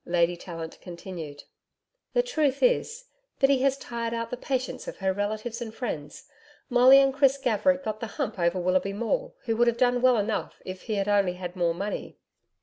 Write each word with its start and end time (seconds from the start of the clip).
Lady 0.03 0.35
Tallant 0.35 0.81
continued: 0.81 1.43
'The 2.15 2.23
truth 2.23 2.63
is, 2.63 3.05
Biddy 3.37 3.59
has 3.59 3.77
tired 3.77 4.15
out 4.15 4.31
the 4.31 4.35
patience 4.35 4.87
of 4.87 4.97
her 4.97 5.13
relatives 5.13 5.61
and 5.61 5.71
friends. 5.71 6.27
Molly 6.71 6.99
and 6.99 7.13
Chris 7.13 7.37
Gaverick 7.37 7.83
got 7.83 7.99
the 7.99 8.07
hump 8.17 8.39
over 8.39 8.57
Willoughby 8.59 8.93
Maule 8.93 9.35
who 9.45 9.55
would 9.57 9.67
have 9.67 9.77
done 9.77 10.01
well 10.01 10.17
enough 10.17 10.59
if 10.65 10.81
he 10.89 10.95
had 10.95 11.07
only 11.07 11.33
had 11.33 11.55
more 11.55 11.75
money. 11.75 12.17